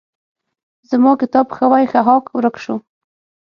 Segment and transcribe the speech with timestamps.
[0.89, 2.75] زما کتاب ښوی ښهاک ورک شو.